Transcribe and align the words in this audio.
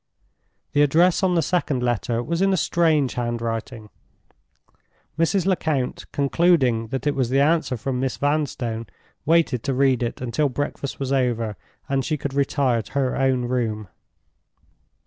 The 0.73 0.81
address 0.81 1.21
on 1.21 1.35
the 1.35 1.43
second 1.43 1.83
letter 1.83 2.23
was 2.23 2.41
in 2.41 2.51
a 2.53 2.57
strange 2.57 3.13
handwriting. 3.13 3.91
Mrs. 5.15 5.45
Lecount, 5.45 6.05
concluding 6.11 6.87
that 6.87 7.05
it 7.05 7.13
was 7.13 7.29
the 7.29 7.39
answer 7.39 7.77
from 7.77 7.99
Miss 7.99 8.17
Vanstone, 8.17 8.87
waited 9.27 9.61
to 9.61 9.75
read 9.75 10.01
it 10.01 10.19
until 10.19 10.49
breakfast 10.49 10.99
was 10.99 11.11
over, 11.13 11.55
and 11.87 12.03
she 12.03 12.17
could 12.17 12.33
retire 12.33 12.81
to 12.81 12.91
her 12.93 13.15
own 13.15 13.45
room. 13.45 13.89